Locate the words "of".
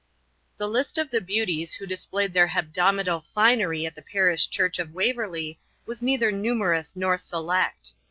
0.97-1.11, 4.79-4.95